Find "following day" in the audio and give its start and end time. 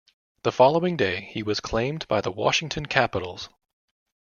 0.51-1.29